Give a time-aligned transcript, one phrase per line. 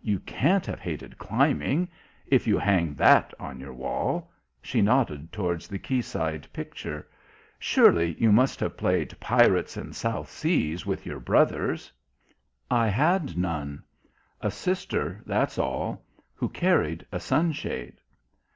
[0.00, 1.88] "You can't have hated climbing
[2.26, 4.28] if you hang that on your wall."
[4.60, 7.06] She nodded towards the quayside picture.
[7.60, 11.92] "Surely you must have played 'pirates and South Seas' with your brothers."
[12.72, 13.84] "I had none.
[14.40, 16.02] A sister, that's all
[16.34, 18.00] who carried a sunshade."